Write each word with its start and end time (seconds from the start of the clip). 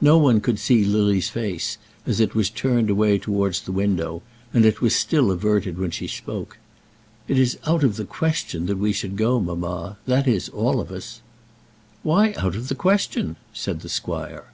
No 0.00 0.18
one 0.18 0.40
could 0.40 0.58
see 0.58 0.84
Lily's 0.84 1.28
face, 1.28 1.78
as 2.04 2.18
it 2.18 2.34
was 2.34 2.50
turned 2.50 2.90
away 2.90 3.18
towards 3.18 3.60
the 3.60 3.70
window, 3.70 4.20
and 4.52 4.66
it 4.66 4.80
was 4.80 4.96
still 4.96 5.30
averted 5.30 5.78
when 5.78 5.92
she 5.92 6.08
spoke. 6.08 6.58
"It 7.28 7.38
is 7.38 7.56
out 7.64 7.84
of 7.84 7.94
the 7.94 8.04
question 8.04 8.66
that 8.66 8.78
we 8.78 8.92
should 8.92 9.14
go, 9.16 9.38
mamma; 9.38 9.96
that 10.06 10.26
is, 10.26 10.48
all 10.48 10.80
of 10.80 10.90
us." 10.90 11.20
"Why 12.02 12.32
out 12.32 12.56
of 12.56 12.66
the 12.66 12.74
question?" 12.74 13.36
said 13.52 13.82
the 13.82 13.88
squire. 13.88 14.46